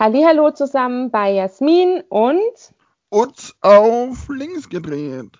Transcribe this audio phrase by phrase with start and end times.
[0.00, 2.74] Hallo zusammen bei Jasmin und
[3.10, 5.38] Utz auf links gedreht.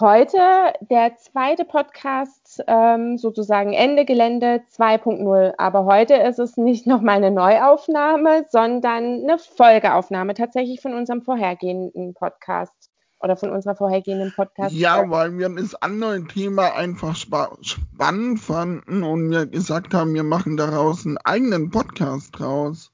[0.00, 0.38] Heute
[0.80, 5.52] der zweite Podcast, ähm, sozusagen Ende Gelände 2.0.
[5.58, 12.14] Aber heute ist es nicht nochmal eine Neuaufnahme, sondern eine Folgeaufnahme tatsächlich von unserem vorhergehenden
[12.14, 12.90] Podcast
[13.20, 14.74] oder von unserer vorhergehenden Podcast.
[14.74, 20.24] Ja, weil wir das andere Thema einfach spa spannend fanden und wir gesagt haben, wir
[20.24, 22.93] machen daraus einen eigenen Podcast draus.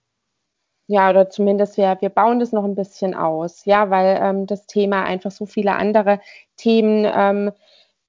[0.93, 4.67] Ja, oder zumindest wir, wir bauen das noch ein bisschen aus, ja, weil ähm, das
[4.67, 6.19] Thema einfach so viele andere
[6.57, 7.53] Themen ähm,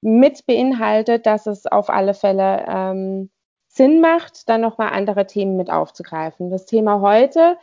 [0.00, 3.30] mit beinhaltet, dass es auf alle Fälle ähm,
[3.68, 6.50] Sinn macht, dann nochmal andere Themen mit aufzugreifen.
[6.50, 7.56] Das Thema heute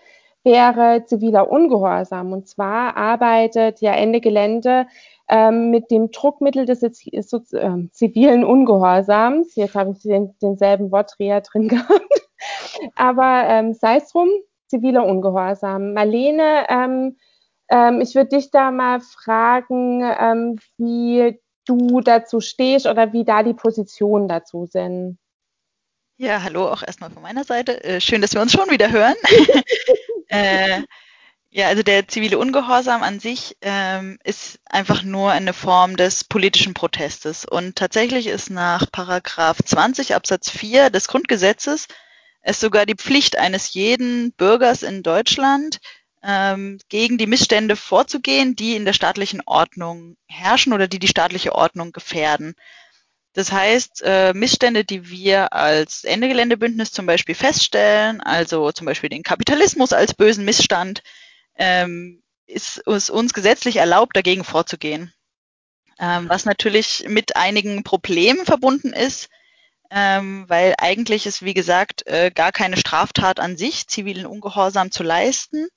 [0.46, 2.32] wäre ziviler Ungehorsam.
[2.32, 4.88] Und zwar arbeitet ja Ende Gelände
[5.28, 9.54] ähm, mit dem Druckmittel des äh, zivilen Ungehorsams.
[9.56, 12.30] Jetzt habe ich den, denselben Wortdreher drin gehabt.
[12.96, 14.30] Aber ähm, sei es drum,
[14.70, 15.94] ziviler Ungehorsam.
[15.94, 17.18] Marlene, ähm,
[17.70, 23.44] ähm, ich würde dich da mal fragen, ähm, wie du dazu stehst oder wie da
[23.44, 25.18] die Positionen dazu sind.
[26.18, 27.84] Ja, hallo auch erstmal von meiner Seite.
[27.84, 29.16] Äh, schön, dass wir uns schon wieder hören.
[30.28, 30.82] äh,
[31.52, 36.76] ja, also der zivile Ungehorsam an sich ähm, ist einfach nur eine Form des politischen
[36.76, 37.46] Protestes.
[37.46, 41.88] Und tatsächlich ist nach Paragraph 20 Absatz 4 des Grundgesetzes
[42.42, 45.80] es sogar die Pflicht eines jeden Bürgers in Deutschland,
[46.24, 51.56] ähm, gegen die Missstände vorzugehen, die in der staatlichen Ordnung herrschen oder die die staatliche
[51.56, 52.56] Ordnung gefährden.
[53.34, 59.10] Das heißt, äh, Missstände, die wir als Ende Geländebündnis zum Beispiel feststellen, also zum Beispiel
[59.10, 61.04] den Kapitalismus als bösen Missstand,
[61.56, 65.14] ähm, ist es uns gesetzlich erlaubt, dagegen vorzugehen.
[66.00, 69.30] Ähm, was natürlich mit einigen Problemen verbunden ist,
[69.90, 75.04] ähm, weil eigentlich ist, wie gesagt, äh, gar keine Straftat an sich, zivilen Ungehorsam zu
[75.04, 75.68] leisten.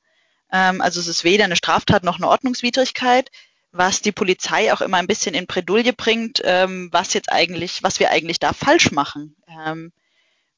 [0.52, 3.30] Ähm, also es ist weder eine Straftat noch eine Ordnungswidrigkeit,
[3.72, 8.01] was die Polizei auch immer ein bisschen in Bredouille bringt, ähm, was jetzt eigentlich, was
[8.01, 9.36] wir eigentlich da falsch machen.
[9.48, 9.92] Ähm,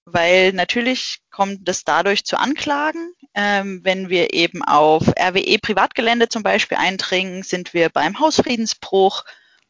[0.04, 3.14] weil natürlich kommt es dadurch zu Anklagen.
[3.34, 9.25] Ähm, wenn wir eben auf RWE Privatgelände zum Beispiel eindringen, sind wir beim Hausfriedensbruch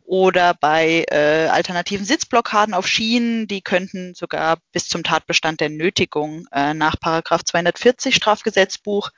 [0.04, 6.46] oder bei äh, alternativen Sitzblockaden auf Schienen, die könnten sogar bis zum Tatbestand der Nötigung
[6.52, 9.10] äh, nach Paragraph 240 Strafgesetzbuch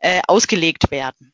[0.00, 1.32] äh, ausgelegt werden.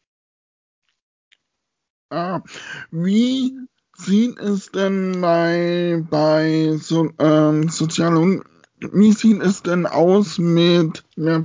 [2.10, 2.42] Ah,
[2.90, 3.52] wie
[3.96, 8.44] sieht es denn bei, bei so, ähm, sozialen,
[8.78, 11.44] wie sieht es denn aus mit, mit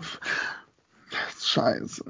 [1.42, 2.04] Scheiße.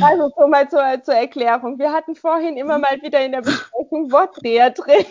[0.00, 1.78] Also so mal zur, zur, Erklärung.
[1.78, 5.04] Wir hatten vorhin immer mal wieder in der Besprechung Wortdreher drin.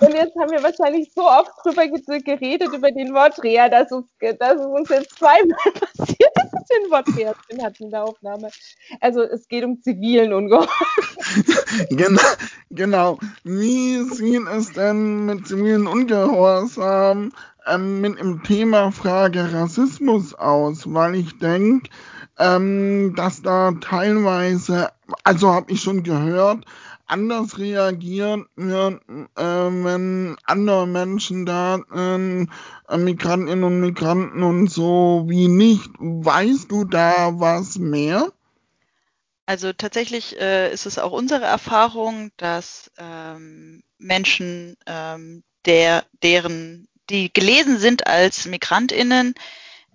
[0.00, 4.06] Und jetzt haben wir wahrscheinlich so oft drüber geredet, über den Wortdreher, dass, uns,
[4.38, 5.58] dass es uns jetzt zweimal
[5.96, 8.50] passiert, dass wir den Wortdreher drin hatten in der Aufnahme.
[9.00, 10.68] Also es geht um zivilen Ungehorsam.
[11.90, 12.22] genau,
[12.70, 13.18] genau.
[13.44, 17.32] Wie sieht es denn mit zivilen Ungehorsam
[17.66, 20.92] ähm, mit dem Thema Frage Rassismus aus?
[20.92, 21.88] Weil ich denke,
[22.38, 24.90] ähm, dass da teilweise,
[25.24, 26.64] also habe ich schon gehört,
[27.06, 29.02] anders reagiert wird,
[29.36, 32.46] äh, wenn andere Menschen da, äh,
[32.96, 35.90] Migrantinnen und Migranten und so wie nicht.
[35.98, 38.32] Weißt du da was mehr?
[39.46, 47.32] Also tatsächlich äh, ist es auch unsere Erfahrung, dass ähm, Menschen, ähm, der, deren, die
[47.32, 49.34] gelesen sind als Migrantinnen,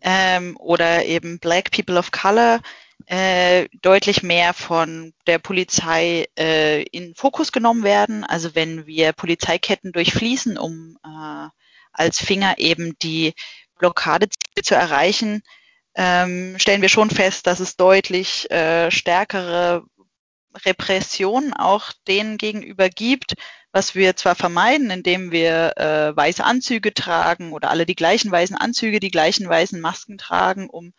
[0.06, 2.62] ähm, oder eben Black People of Color
[3.08, 8.24] äh, deutlich mehr von der Polizei äh, in Fokus genommen werden.
[8.24, 11.50] Also wenn wir Polizeiketten durchfließen, um äh,
[11.92, 13.34] als Finger eben die
[13.80, 15.42] Blockadeziele zu erreichen,
[15.96, 19.84] ähm, stellen wir schon fest, dass es deutlich äh, stärkere
[20.66, 23.34] Repression auch denen gegenüber gibt,
[23.76, 28.56] was wir zwar vermeiden, indem wir äh, weiße Anzüge tragen oder alle die gleichen weißen
[28.56, 30.94] Anzüge, die gleichen weißen Masken tragen, um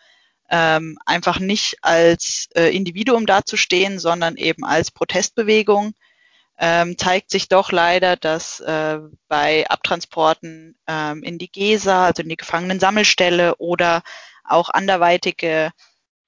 [0.51, 5.95] ähm, einfach nicht als äh, Individuum dazustehen, sondern eben als Protestbewegung,
[6.59, 12.29] ähm, zeigt sich doch leider, dass äh, bei Abtransporten ähm, in die GESA, also in
[12.29, 14.03] die Gefangenensammelstelle oder
[14.45, 15.71] auch anderweitige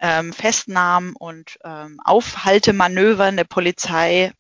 [0.01, 4.33] ähm, Festnahmen und ähm, Aufhaltemanövern der Polizei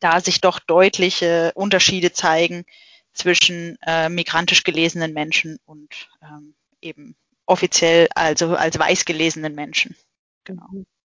[0.00, 2.64] da sich doch deutliche Unterschiede zeigen
[3.12, 7.16] zwischen äh, migrantisch gelesenen Menschen und ähm, eben
[7.46, 9.96] offiziell, also als weiß gelesenen Menschen.
[10.44, 10.66] Genau.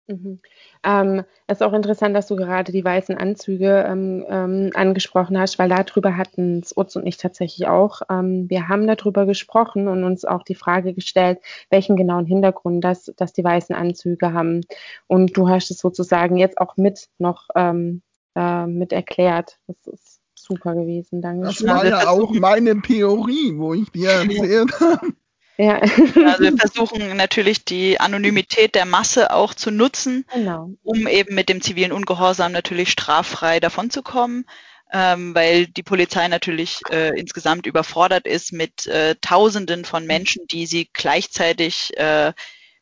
[0.07, 0.39] Mhm.
[0.83, 5.57] Ähm, es ist auch interessant, dass du gerade die weißen Anzüge ähm, ähm, angesprochen hast,
[5.57, 8.01] weil darüber hatten Utz und ich tatsächlich auch.
[8.09, 11.39] Ähm, wir haben darüber gesprochen und uns auch die Frage gestellt,
[11.71, 14.61] welchen genauen Hintergrund das, dass die weißen Anzüge haben.
[15.07, 18.03] Und du hast es sozusagen jetzt auch mit noch ähm,
[18.35, 19.57] äh, mit erklärt.
[19.67, 21.21] Das ist super gewesen.
[21.21, 21.45] Danke.
[21.45, 25.13] Das war ja auch meine Theorie, wo ich dir erzählt habe.
[25.57, 25.79] Ja.
[25.79, 30.71] Also wir versuchen natürlich die Anonymität der Masse auch zu nutzen, genau.
[30.83, 34.45] um eben mit dem zivilen Ungehorsam natürlich straffrei davonzukommen,
[34.91, 40.65] ähm, weil die Polizei natürlich äh, insgesamt überfordert ist mit äh, Tausenden von Menschen, die
[40.65, 42.33] sie gleichzeitig äh,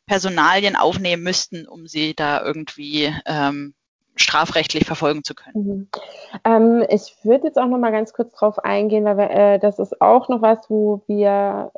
[0.06, 3.74] Personalien aufnehmen müssten, um sie da irgendwie ähm,
[4.16, 5.54] strafrechtlich verfolgen zu können.
[5.54, 5.88] Mhm.
[6.44, 9.78] Ähm, ich würde jetzt auch noch mal ganz kurz drauf eingehen, weil wir, äh, das
[9.78, 11.72] ist auch noch was, wo wir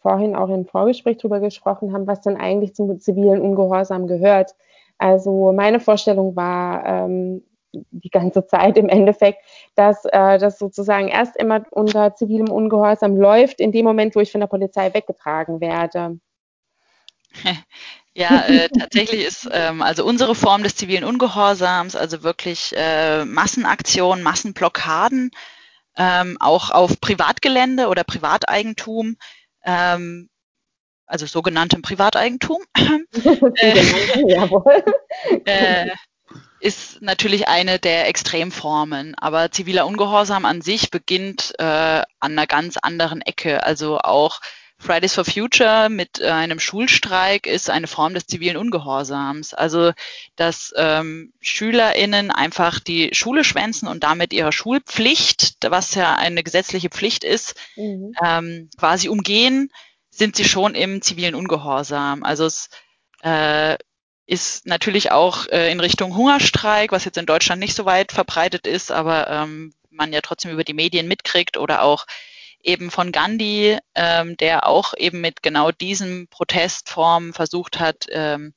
[0.00, 4.54] vorhin auch im Vorgespräch darüber gesprochen haben, was dann eigentlich zum zivilen Ungehorsam gehört.
[4.98, 7.42] Also meine Vorstellung war ähm,
[7.72, 9.38] die ganze Zeit im Endeffekt,
[9.74, 14.30] dass äh, das sozusagen erst immer unter zivilem Ungehorsam läuft, in dem Moment, wo ich
[14.30, 16.18] von der Polizei weggetragen werde.
[18.14, 24.22] Ja, äh, tatsächlich ist ähm, also unsere Form des zivilen Ungehorsams, also wirklich äh, Massenaktionen,
[24.22, 25.30] Massenblockaden,
[25.96, 29.16] ähm, auch auf Privatgelände oder Privateigentum,
[29.64, 30.28] ähm,
[31.06, 32.62] also sogenanntem Privateigentum,
[33.56, 33.80] äh,
[35.44, 35.90] äh,
[36.60, 39.14] ist natürlich eine der Extremformen.
[39.16, 43.64] Aber ziviler Ungehorsam an sich beginnt äh, an einer ganz anderen Ecke.
[43.64, 44.40] Also auch
[44.82, 49.54] Fridays for Future mit äh, einem Schulstreik ist eine Form des zivilen Ungehorsams.
[49.54, 49.92] Also,
[50.36, 56.90] dass ähm, SchülerInnen einfach die Schule schwänzen und damit ihre Schulpflicht, was ja eine gesetzliche
[56.90, 58.12] Pflicht ist, mhm.
[58.24, 59.70] ähm, quasi umgehen,
[60.10, 62.24] sind sie schon im zivilen Ungehorsam.
[62.24, 62.68] Also es
[63.22, 63.76] äh,
[64.26, 68.66] ist natürlich auch äh, in Richtung Hungerstreik, was jetzt in Deutschland nicht so weit verbreitet
[68.66, 72.06] ist, aber ähm, man ja trotzdem über die Medien mitkriegt oder auch
[72.62, 78.54] eben von Gandhi, ähm, der auch eben mit genau diesen Protestformen versucht hat, ähm,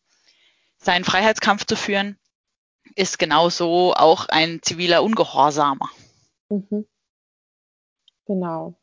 [0.78, 2.18] seinen Freiheitskampf zu führen,
[2.96, 5.90] ist genauso auch ein ziviler Ungehorsamer.
[6.50, 6.86] Mhm.
[8.26, 8.76] Genau.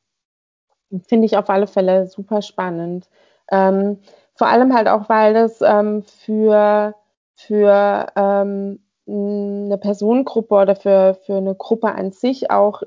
[1.09, 3.09] Finde ich auf alle Fälle super spannend.
[3.51, 3.99] Ähm,
[4.35, 6.95] vor allem halt auch, weil das ähm, für,
[7.35, 12.83] für ähm, eine Personengruppe oder für, für eine Gruppe an sich auch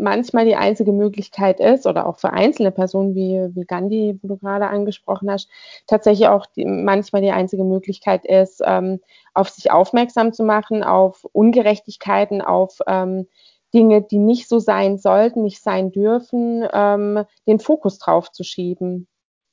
[0.00, 4.36] manchmal die einzige Möglichkeit ist, oder auch für einzelne Personen wie, wie Gandhi, wo du
[4.36, 5.48] gerade angesprochen hast,
[5.86, 9.00] tatsächlich auch die, manchmal die einzige Möglichkeit ist, ähm,
[9.34, 13.26] auf sich aufmerksam zu machen, auf Ungerechtigkeiten, auf ähm,
[13.72, 19.06] Dinge, die nicht so sein sollten, nicht sein dürfen, ähm, den Fokus drauf zu schieben.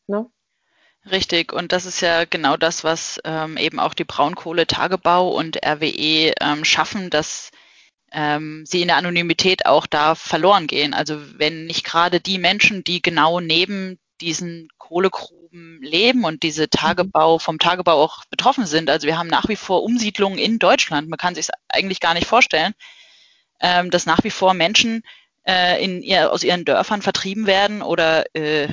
[0.07, 0.25] Ne?
[1.11, 6.33] Richtig, und das ist ja genau das, was ähm, eben auch die Braunkohle-Tagebau und RWE
[6.41, 7.51] ähm, schaffen, dass
[8.11, 10.93] ähm, sie in der Anonymität auch da verloren gehen.
[10.93, 16.71] Also wenn nicht gerade die Menschen, die genau neben diesen Kohlegruben leben und diese mhm.
[16.71, 18.89] Tagebau vom Tagebau auch betroffen sind.
[18.89, 21.09] Also wir haben nach wie vor Umsiedlungen in Deutschland.
[21.09, 22.73] Man kann sich eigentlich gar nicht vorstellen,
[23.59, 25.03] ähm, dass nach wie vor Menschen
[25.47, 28.69] äh, in ihr, aus ihren Dörfern vertrieben werden oder äh,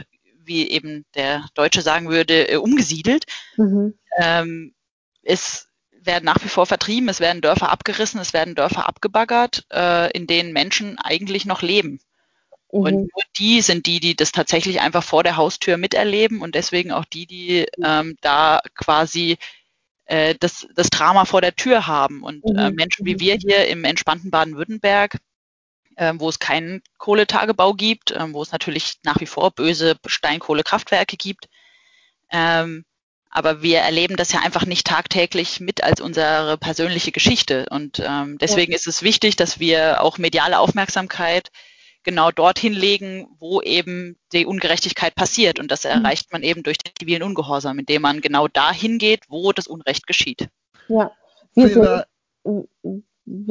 [0.47, 3.25] wie eben der Deutsche sagen würde, äh, umgesiedelt.
[3.57, 3.95] Mhm.
[4.19, 4.75] Ähm,
[5.23, 5.69] es
[6.07, 10.27] werden nach wie vor vertrieben, es werden Dörfer abgerissen, es werden Dörfer abgebaggert, äh, in
[10.27, 12.01] denen Menschen eigentlich noch leben.
[12.73, 12.81] Mhm.
[12.81, 16.93] Und nur die sind die, die das tatsächlich einfach vor der Haustür miterleben und deswegen
[16.93, 19.39] auch die, die ähm, da quasi
[20.07, 22.23] äh, das, das Drama vor der Tür haben.
[22.23, 22.77] Und äh, mhm.
[22.77, 25.19] Menschen wie wir hier im entspannten Baden-Württemberg,
[25.97, 31.17] äh, wo es keinen Kohletagebau gibt, äh, wo es natürlich nach wie vor böse Steinkohlekraftwerke
[31.17, 31.49] gibt,
[32.31, 32.85] ähm,
[33.35, 37.67] aber wir erleben das ja einfach nicht tagtäglich mit als unsere persönliche Geschichte.
[37.69, 38.77] Und ähm, deswegen ja.
[38.77, 41.51] ist es wichtig, dass wir auch mediale Aufmerksamkeit
[42.05, 45.59] genau dorthin legen, wo eben die Ungerechtigkeit passiert.
[45.59, 45.91] Und das mhm.
[45.91, 50.07] erreicht man eben durch den zivilen Ungehorsam, indem man genau dahin geht, wo das Unrecht
[50.07, 50.49] geschieht.
[50.89, 51.11] Ja.
[51.55, 52.07] Vielleicht,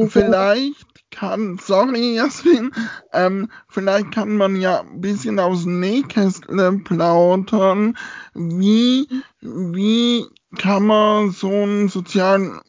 [0.08, 2.72] vielleicht kann, sorry Jasmin,
[3.12, 7.98] ähm, vielleicht kann man ja ein bisschen aus Nähkästchen plaudern,
[8.34, 9.08] wie,
[9.42, 10.25] wie
[10.58, 12.60] kann man so einen sozialen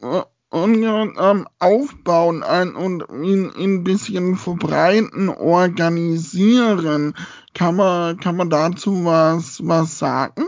[0.55, 7.15] Union ähm, aufbauen ein, und ihn, ihn ein bisschen verbreiten, organisieren.
[7.55, 10.45] Kann man, kann man dazu was, was sagen?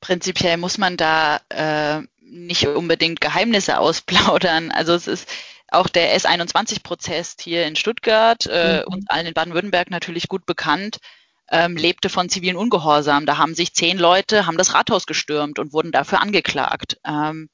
[0.00, 2.02] Prinzipiell muss man da äh,
[2.34, 4.70] nicht unbedingt Geheimnisse ausplaudern.
[4.70, 5.28] Also es ist
[5.68, 8.94] auch der S21-Prozess hier in Stuttgart, äh, mhm.
[8.94, 10.98] uns allen in Baden-Württemberg natürlich gut bekannt,
[11.50, 13.26] ähm, lebte von zivilen Ungehorsam.
[13.26, 16.98] Da haben sich zehn Leute, haben das Rathaus gestürmt und wurden dafür angeklagt.
[17.04, 17.48] Ähm,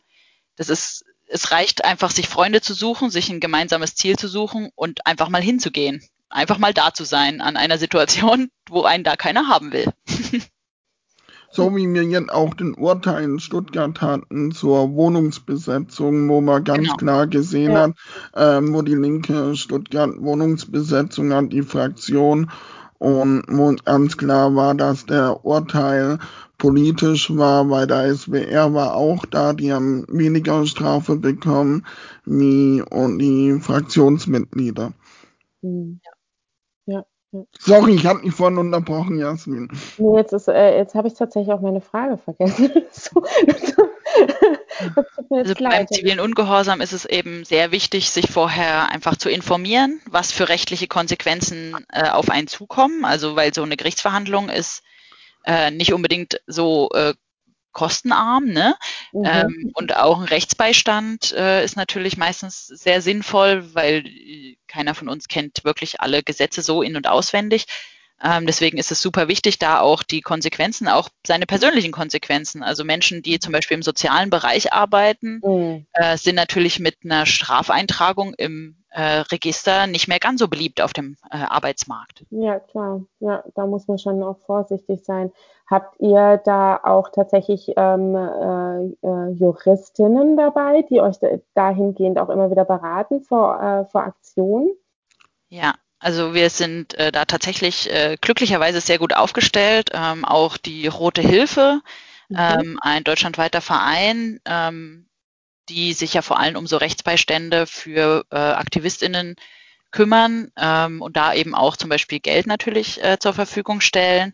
[0.56, 4.70] das ist, es reicht einfach, sich Freunde zu suchen, sich ein gemeinsames Ziel zu suchen
[4.74, 6.02] und einfach mal hinzugehen.
[6.28, 9.92] Einfach mal da zu sein an einer Situation, wo einen da keiner haben will.
[11.50, 16.84] So wie wir jetzt auch den Urteil in Stuttgart hatten zur Wohnungsbesetzung, wo man ganz
[16.84, 16.96] genau.
[16.96, 17.80] klar gesehen ja.
[17.82, 17.94] hat,
[18.36, 22.50] ähm, wo die Linke Stuttgart Wohnungsbesetzung hat, die Fraktion,
[23.00, 26.18] und wo ganz klar war, dass der Urteil
[26.58, 31.86] politisch war, weil der SWR war auch da, die haben weniger Strafe bekommen
[32.26, 34.92] wie und die Fraktionsmitglieder.
[35.62, 36.00] Mhm.
[36.04, 36.94] Ja.
[36.94, 37.04] ja.
[37.58, 39.68] Sorry, ich habe dich vorhin unterbrochen, Jasmin.
[39.98, 42.72] Nee, jetzt, äh, jetzt habe ich tatsächlich auch meine Frage vergessen.
[45.30, 50.32] also beim zivilen Ungehorsam ist es eben sehr wichtig, sich vorher einfach zu informieren, was
[50.32, 53.04] für rechtliche Konsequenzen äh, auf einen zukommen.
[53.04, 54.82] Also weil so eine Gerichtsverhandlung ist
[55.44, 57.14] äh, nicht unbedingt so äh,
[57.72, 58.74] kostenarm, ne?
[59.12, 59.24] Mhm.
[59.24, 64.04] Ähm, und auch ein Rechtsbeistand äh, ist natürlich meistens sehr sinnvoll, weil
[64.66, 67.66] keiner von uns kennt wirklich alle Gesetze so in- und auswendig.
[68.22, 72.62] Ähm, deswegen ist es super wichtig, da auch die Konsequenzen, auch seine persönlichen Konsequenzen.
[72.62, 75.86] Also Menschen, die zum Beispiel im sozialen Bereich arbeiten, mhm.
[75.92, 80.92] äh, sind natürlich mit einer Strafeintragung im äh, Register nicht mehr ganz so beliebt auf
[80.92, 82.24] dem äh, Arbeitsmarkt.
[82.30, 83.02] Ja, klar.
[83.20, 85.32] Ja, da muss man schon auch vorsichtig sein.
[85.68, 91.16] Habt ihr da auch tatsächlich ähm, äh, äh Juristinnen dabei, die euch
[91.54, 94.72] dahingehend auch immer wieder beraten vor, äh, vor Aktionen?
[95.48, 99.90] Ja, also wir sind äh, da tatsächlich äh, glücklicherweise sehr gut aufgestellt.
[99.92, 101.82] Ähm, auch die Rote Hilfe,
[102.30, 102.36] mhm.
[102.38, 105.06] ähm, ein deutschlandweiter Verein, ähm,
[105.68, 109.36] die sich ja vor allem um so Rechtsbeistände für äh, AktivistInnen
[109.90, 114.32] kümmern ähm, und da eben auch zum Beispiel Geld natürlich äh, zur Verfügung stellen,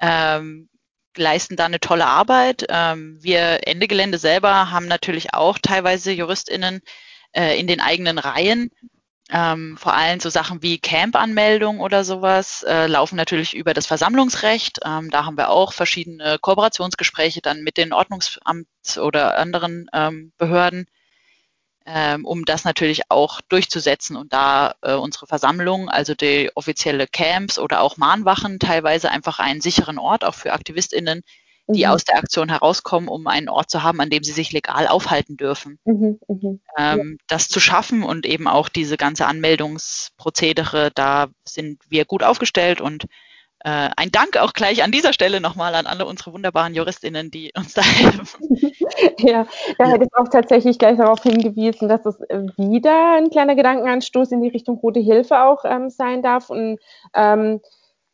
[0.00, 0.70] ähm,
[1.16, 2.64] leisten da eine tolle Arbeit.
[2.68, 6.80] Ähm, wir Ende Gelände selber haben natürlich auch teilweise JuristInnen
[7.32, 8.70] äh, in den eigenen Reihen,
[9.30, 14.80] ähm, vor allem so Sachen wie Camp-Anmeldung oder sowas äh, laufen natürlich über das Versammlungsrecht.
[14.84, 20.86] Ähm, da haben wir auch verschiedene Kooperationsgespräche dann mit den Ordnungsamts oder anderen ähm, Behörden,
[21.86, 27.58] ähm, um das natürlich auch durchzusetzen und da äh, unsere Versammlung, also die offizielle Camps
[27.58, 31.22] oder auch Mahnwachen, teilweise einfach einen sicheren Ort auch für AktivistInnen
[31.66, 31.90] die mhm.
[31.90, 35.36] aus der Aktion herauskommen, um einen Ort zu haben, an dem sie sich legal aufhalten
[35.36, 35.78] dürfen.
[35.84, 36.58] Mhm, mh.
[36.78, 37.18] ähm.
[37.28, 43.06] Das zu schaffen und eben auch diese ganze Anmeldungsprozedere, da sind wir gut aufgestellt und
[43.66, 47.50] äh, ein Dank auch gleich an dieser Stelle nochmal an alle unsere wunderbaren JuristInnen, die
[47.56, 48.46] uns da helfen.
[49.18, 49.46] ja,
[49.78, 52.18] da hätte ich auch tatsächlich gleich darauf hingewiesen, dass es
[52.58, 56.78] wieder ein kleiner Gedankenanstoß in die Richtung Rote Hilfe auch ähm, sein darf und
[57.14, 57.62] ähm,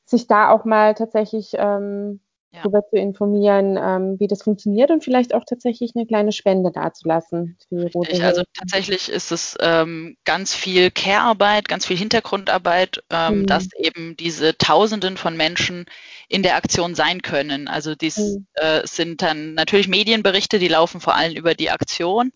[0.05, 2.21] sich da auch mal tatsächlich ähm,
[2.53, 2.61] ja.
[2.63, 7.57] darüber zu informieren, ähm, wie das funktioniert und vielleicht auch tatsächlich eine kleine Spende dazulassen.
[7.71, 13.47] Richtig, also tatsächlich ist es ähm, ganz viel Care-Arbeit, ganz viel Hintergrundarbeit, ähm, mhm.
[13.47, 15.87] dass eben diese Tausenden von Menschen
[16.29, 17.69] in der Aktion sein können.
[17.69, 18.47] Also dies mhm.
[18.55, 22.33] äh, sind dann natürlich Medienberichte, die laufen vor allem über die Aktion.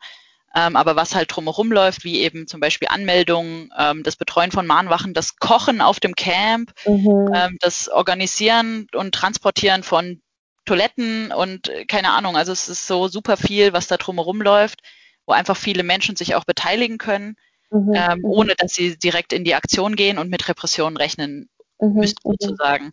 [0.56, 4.66] Ähm, aber was halt drumherum läuft, wie eben zum Beispiel Anmeldungen, ähm, das Betreuen von
[4.66, 7.32] Mahnwachen, das Kochen auf dem Camp, mhm.
[7.34, 10.22] ähm, das Organisieren und Transportieren von
[10.64, 12.36] Toiletten und äh, keine Ahnung.
[12.36, 14.80] Also es ist so super viel, was da drumherum läuft,
[15.26, 17.36] wo einfach viele Menschen sich auch beteiligen können,
[17.70, 17.92] mhm.
[17.94, 18.24] ähm, mhm.
[18.24, 21.48] ohne dass sie direkt in die Aktion gehen und mit Repressionen rechnen
[21.80, 21.94] mhm.
[21.94, 22.36] müssen mhm.
[22.40, 22.90] sozusagen.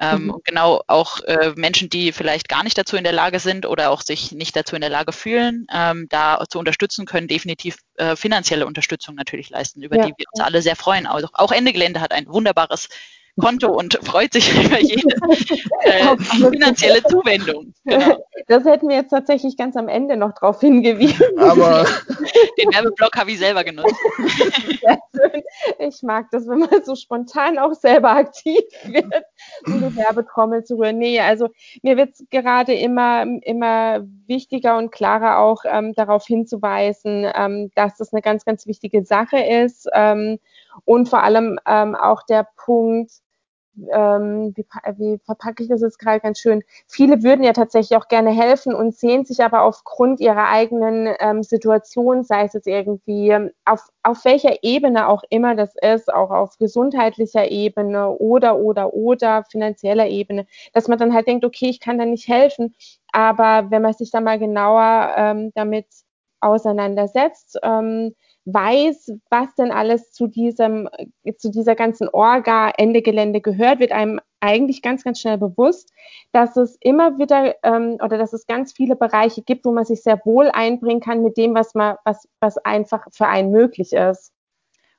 [0.00, 0.30] Ähm, mhm.
[0.30, 3.90] Und genau auch äh, Menschen, die vielleicht gar nicht dazu in der Lage sind oder
[3.90, 8.14] auch sich nicht dazu in der Lage fühlen, ähm, da zu unterstützen, können definitiv äh,
[8.14, 10.06] finanzielle Unterstützung natürlich leisten, über ja.
[10.06, 11.06] die wir uns alle sehr freuen.
[11.06, 12.88] Also auch Ende Gelände hat ein wunderbares
[13.40, 15.16] Konto und freut sich über jede
[15.80, 17.74] äh, finanzielle Zuwendung.
[17.84, 18.24] Genau.
[18.50, 21.38] Das hätten wir jetzt tatsächlich ganz am Ende noch darauf hingewiesen.
[21.38, 21.84] Aber
[22.58, 23.94] den Werbeblock habe ich selber genutzt.
[25.80, 29.24] Ich mag das, wenn man so spontan auch selber aktiv wird,
[29.66, 30.98] um die Werbetrommel zu rühren.
[30.98, 31.48] Nee, also
[31.82, 37.96] mir wird es gerade immer, immer wichtiger und klarer auch ähm, darauf hinzuweisen, ähm, dass
[37.96, 39.88] das eine ganz, ganz wichtige Sache ist.
[39.92, 40.38] Ähm,
[40.84, 43.10] und vor allem ähm, auch der Punkt,
[43.92, 44.64] ähm, wie,
[44.96, 46.62] wie verpacke ich das jetzt gerade ganz schön?
[46.86, 51.42] Viele würden ja tatsächlich auch gerne helfen und sehen sich aber aufgrund ihrer eigenen ähm,
[51.42, 56.58] Situation, sei es jetzt irgendwie auf, auf welcher Ebene auch immer das ist, auch auf
[56.58, 61.98] gesundheitlicher Ebene oder, oder, oder finanzieller Ebene, dass man dann halt denkt, okay, ich kann
[61.98, 62.74] da nicht helfen.
[63.12, 65.86] Aber wenn man sich da mal genauer ähm, damit
[66.40, 68.14] auseinandersetzt, ähm,
[68.52, 70.88] weiß, was denn alles zu diesem,
[71.36, 75.92] zu dieser ganzen Orga Ende Gelände gehört, wird einem eigentlich ganz, ganz schnell bewusst,
[76.32, 80.02] dass es immer wieder ähm, oder dass es ganz viele Bereiche gibt, wo man sich
[80.02, 84.32] sehr wohl einbringen kann mit dem, was man, was, was einfach für einen möglich ist.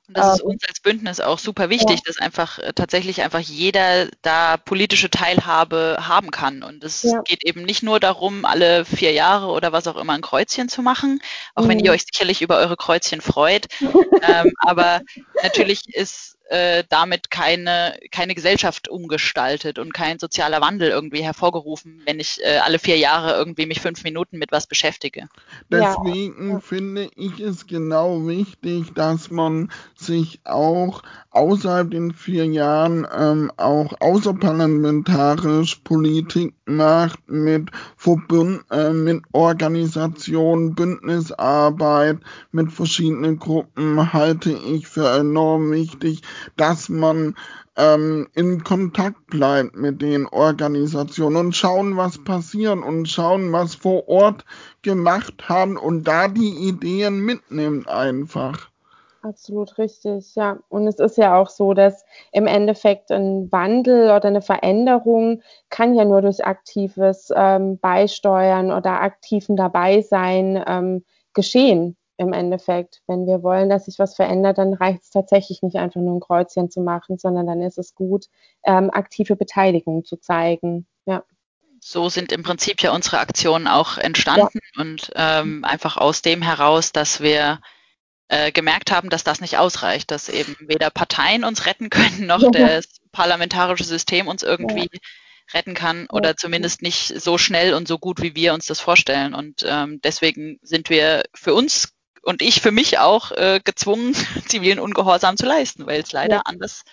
[0.10, 2.02] Und das ist ähm, uns als Bündnis auch super wichtig, ja.
[2.04, 6.64] dass einfach äh, tatsächlich einfach jeder da politische Teilhabe haben kann.
[6.64, 7.22] Und es ja.
[7.22, 10.82] geht eben nicht nur darum, alle vier Jahre oder was auch immer ein Kreuzchen zu
[10.82, 11.22] machen,
[11.54, 11.70] auch mhm.
[11.70, 13.68] wenn ihr euch sicherlich über eure Kreuzchen freut.
[13.82, 15.02] ähm, aber
[15.44, 22.20] natürlich ist äh, damit keine, keine Gesellschaft umgestaltet und kein sozialer Wandel irgendwie hervorgerufen, wenn
[22.20, 25.30] ich äh, alle vier Jahre irgendwie mich fünf Minuten mit was beschäftige.
[25.72, 26.60] Deswegen ja.
[26.60, 33.94] finde ich es genau wichtig, dass man sich auch außerhalb den vier Jahren ähm, auch
[34.00, 42.18] außerparlamentarisch Politik macht mit Verbund, äh, mit Organisationen, Bündnisarbeit,
[42.52, 46.22] mit verschiedenen Gruppen halte ich für enorm wichtig,
[46.58, 47.36] dass man
[47.80, 54.08] ähm, in Kontakt bleibt mit den Organisationen und schauen, was passiert und schauen, was vor
[54.08, 54.46] Ort
[54.82, 58.70] gemacht haben und da die Ideen mitnimmt einfach.
[59.22, 60.60] Absolut richtig, ja.
[60.70, 65.94] Und es ist ja auch so, dass im Endeffekt ein Wandel oder eine Veränderung kann
[65.94, 71.04] ja nur durch aktives ähm, Beisteuern oder aktiven Dabeisein ähm,
[71.34, 73.02] geschehen im Endeffekt.
[73.08, 76.20] Wenn wir wollen, dass sich was verändert, dann reicht es tatsächlich nicht einfach nur ein
[76.20, 78.26] Kreuzchen zu machen, sondern dann ist es gut,
[78.64, 80.86] ähm, aktive Beteiligung zu zeigen.
[81.06, 81.24] Ja.
[81.80, 84.82] So sind im Prinzip ja unsere Aktionen auch entstanden ja.
[84.82, 87.62] und ähm, einfach aus dem heraus, dass wir
[88.28, 92.42] äh, gemerkt haben, dass das nicht ausreicht, dass eben weder Parteien uns retten können, noch
[92.42, 92.50] ja.
[92.50, 95.00] das parlamentarische System uns irgendwie ja.
[95.54, 99.34] retten kann oder zumindest nicht so schnell und so gut, wie wir uns das vorstellen.
[99.34, 101.94] Und ähm, deswegen sind wir für uns
[102.30, 104.14] und ich für mich auch äh, gezwungen,
[104.48, 106.42] zivilen Ungehorsam zu leisten, weil es leider ja.
[106.46, 106.84] anders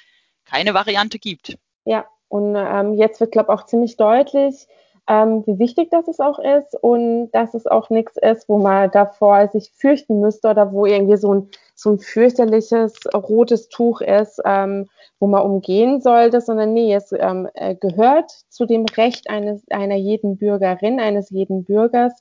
[0.46, 1.58] keine Variante gibt.
[1.84, 4.66] Ja, und ähm, jetzt wird, glaube ich, auch ziemlich deutlich,
[5.06, 8.90] ähm, wie wichtig das es auch ist und dass es auch nichts ist, wo man
[8.90, 14.40] davor sich fürchten müsste oder wo irgendwie so ein, so ein fürchterliches rotes Tuch ist,
[14.46, 14.88] ähm,
[15.20, 19.96] wo man umgehen sollte, sondern nee, es ähm, äh, gehört zu dem Recht eines, einer
[19.96, 22.14] jeden Bürgerin, eines jeden Bürgers,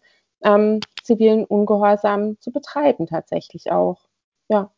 [0.46, 4.08] ähm, zivilen Ungehorsam zu betreiben, tatsächlich auch.
[4.48, 4.72] Ja.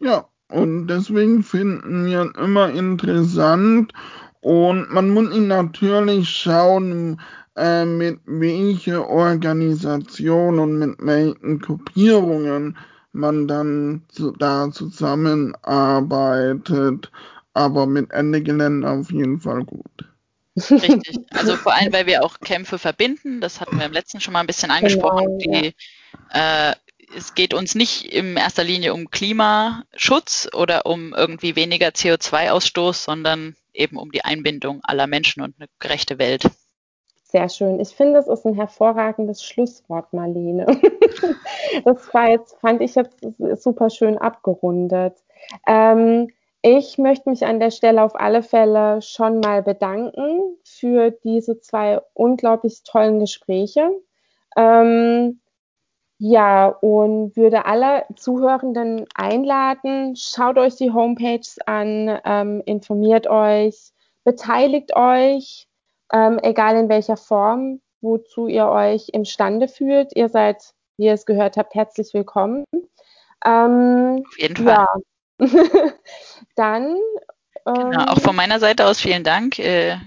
[0.00, 3.92] Ja, und deswegen finden wir immer interessant
[4.40, 7.20] und man muss ihn natürlich schauen,
[7.56, 12.76] äh, mit welcher Organisation und mit welchen Gruppierungen
[13.12, 17.10] man dann zu, da zusammenarbeitet.
[17.54, 20.08] Aber mit Ende Gelände auf jeden Fall gut.
[20.70, 21.18] Richtig.
[21.30, 23.40] Also vor allem, weil wir auch Kämpfe verbinden.
[23.40, 25.38] Das hatten wir im letzten schon mal ein bisschen angesprochen.
[25.38, 25.74] Genau, die,
[26.32, 26.72] äh,
[27.16, 33.56] es geht uns nicht in erster Linie um Klimaschutz oder um irgendwie weniger CO2-Ausstoß, sondern
[33.72, 36.42] eben um die Einbindung aller Menschen und eine gerechte Welt.
[37.30, 37.78] Sehr schön.
[37.78, 40.66] Ich finde, es ist ein hervorragendes Schlusswort, Marlene.
[41.84, 43.18] das war jetzt, fand ich jetzt
[43.62, 45.14] super schön abgerundet.
[45.66, 46.30] Ähm,
[46.76, 52.00] ich möchte mich an der Stelle auf alle Fälle schon mal bedanken für diese zwei
[52.12, 53.90] unglaublich tollen Gespräche.
[54.54, 55.40] Ähm,
[56.18, 63.92] ja, und würde alle Zuhörenden einladen, schaut euch die Homepages an, ähm, informiert euch,
[64.24, 65.68] beteiligt euch,
[66.12, 70.14] ähm, egal in welcher Form, wozu ihr euch imstande fühlt.
[70.14, 72.64] Ihr seid, wie ihr es gehört habt, herzlich willkommen.
[73.46, 74.66] Ähm, Auf jeden Fall.
[74.66, 74.86] Ja.
[76.56, 76.96] Dann.
[77.64, 79.58] Genau, auch von meiner Seite aus vielen Dank.
[79.58, 79.98] Äh,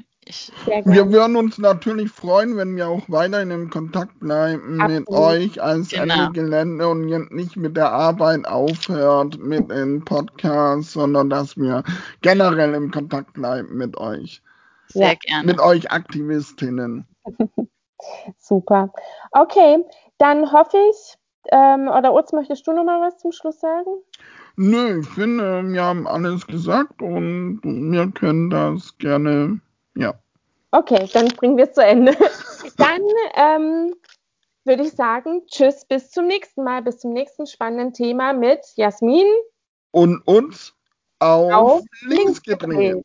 [0.85, 4.99] wir würden uns natürlich freuen, wenn wir auch weiterhin in Kontakt bleiben Absolut.
[4.99, 6.29] mit euch als genau.
[6.31, 11.83] Gelände und nicht mit der Arbeit aufhört mit den Podcasts, sondern dass wir
[12.21, 14.41] generell in Kontakt bleiben mit euch.
[14.87, 15.45] Sehr gerne.
[15.45, 17.07] Mit euch Aktivistinnen.
[18.37, 18.93] Super.
[19.31, 19.83] Okay,
[20.17, 21.17] dann hoffe ich,
[21.51, 23.89] ähm, oder Utz, möchtest du noch mal was zum Schluss sagen?
[24.55, 29.59] Nö, ich finde, wir haben alles gesagt und wir können das gerne
[29.95, 30.13] ja.
[30.71, 32.15] Okay, dann bringen wir es zu Ende.
[32.77, 33.01] dann
[33.35, 33.93] ähm,
[34.63, 39.27] würde ich sagen, tschüss, bis zum nächsten Mal, bis zum nächsten spannenden Thema mit Jasmin
[39.91, 40.73] und uns
[41.19, 43.03] auf, auf links gedreht.